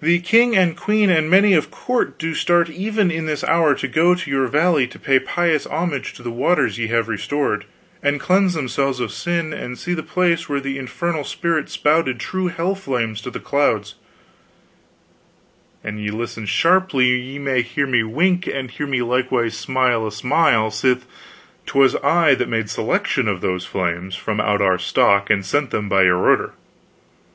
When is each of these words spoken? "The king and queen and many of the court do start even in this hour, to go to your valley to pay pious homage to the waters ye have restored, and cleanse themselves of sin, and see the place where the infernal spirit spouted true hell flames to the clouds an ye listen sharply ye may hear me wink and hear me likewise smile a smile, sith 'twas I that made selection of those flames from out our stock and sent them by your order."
"The 0.00 0.20
king 0.20 0.56
and 0.56 0.74
queen 0.74 1.10
and 1.10 1.28
many 1.28 1.52
of 1.52 1.64
the 1.66 1.70
court 1.76 2.18
do 2.18 2.34
start 2.34 2.70
even 2.70 3.10
in 3.10 3.26
this 3.26 3.44
hour, 3.44 3.74
to 3.74 3.86
go 3.86 4.14
to 4.14 4.30
your 4.30 4.46
valley 4.46 4.86
to 4.86 4.98
pay 4.98 5.18
pious 5.20 5.66
homage 5.66 6.14
to 6.14 6.22
the 6.22 6.30
waters 6.30 6.78
ye 6.78 6.86
have 6.86 7.08
restored, 7.08 7.66
and 8.02 8.18
cleanse 8.18 8.54
themselves 8.54 9.00
of 9.00 9.12
sin, 9.12 9.52
and 9.52 9.76
see 9.78 9.92
the 9.92 10.02
place 10.02 10.48
where 10.48 10.60
the 10.60 10.78
infernal 10.78 11.24
spirit 11.24 11.68
spouted 11.68 12.20
true 12.20 12.46
hell 12.46 12.74
flames 12.74 13.20
to 13.20 13.30
the 13.30 13.38
clouds 13.38 13.96
an 15.84 15.98
ye 15.98 16.08
listen 16.08 16.46
sharply 16.46 17.08
ye 17.20 17.38
may 17.38 17.60
hear 17.60 17.86
me 17.86 18.02
wink 18.02 18.46
and 18.46 18.70
hear 18.70 18.86
me 18.86 19.02
likewise 19.02 19.54
smile 19.54 20.06
a 20.06 20.10
smile, 20.10 20.70
sith 20.70 21.04
'twas 21.66 21.96
I 21.96 22.34
that 22.36 22.48
made 22.48 22.70
selection 22.70 23.28
of 23.28 23.42
those 23.42 23.66
flames 23.66 24.16
from 24.16 24.40
out 24.40 24.62
our 24.62 24.78
stock 24.78 25.28
and 25.28 25.44
sent 25.44 25.70
them 25.70 25.90
by 25.90 26.04
your 26.04 26.16
order." 26.16 26.54